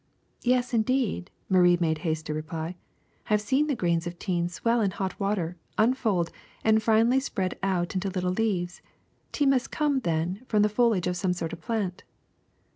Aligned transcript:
''Yes, 0.53 0.73
indeed,'' 0.73 1.29
Marie 1.47 1.77
made 1.79 1.99
haste 1.99 2.25
to 2.25 2.33
reply, 2.33 2.69
*'I 2.73 2.75
have 3.33 3.39
seen 3.41 3.67
the 3.67 3.75
grains 3.75 4.07
of 4.07 4.17
tea 4.17 4.47
swell 4.47 4.81
in 4.81 4.89
hot 4.89 5.19
water, 5.19 5.57
un 5.77 5.93
fold, 5.93 6.31
and 6.63 6.81
finally 6.81 7.19
spread 7.19 7.55
out 7.61 7.93
into 7.93 8.09
little 8.09 8.31
leaves. 8.33 8.81
Tea 9.31 9.45
must 9.45 9.69
come, 9.69 9.99
then, 9.99 10.43
from 10.49 10.63
the 10.63 10.69
foliage 10.69 11.05
of 11.05 11.17
some 11.17 11.33
sort 11.33 11.53
of 11.53 11.61
plant." 11.61 12.03